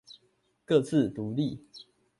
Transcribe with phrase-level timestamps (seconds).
[0.65, 1.63] 各自獨立